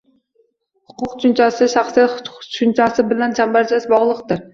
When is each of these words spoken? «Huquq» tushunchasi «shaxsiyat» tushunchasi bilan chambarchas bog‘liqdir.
«Huquq» 0.93 1.11
tushunchasi 1.19 1.67
«shaxsiyat» 1.73 2.15
tushunchasi 2.29 3.05
bilan 3.13 3.37
chambarchas 3.41 3.87
bog‘liqdir. 3.93 4.43